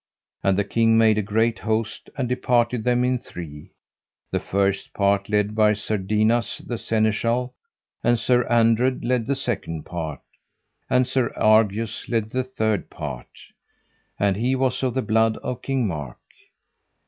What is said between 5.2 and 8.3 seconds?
led Sir Dinas the Seneschal, and